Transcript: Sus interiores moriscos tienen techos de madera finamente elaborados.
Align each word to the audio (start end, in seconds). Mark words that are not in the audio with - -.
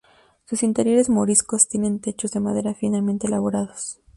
Sus 0.45 0.63
interiores 0.63 1.09
moriscos 1.11 1.67
tienen 1.67 1.99
techos 1.99 2.31
de 2.31 2.39
madera 2.39 2.73
finamente 2.73 3.27
elaborados. 3.27 3.99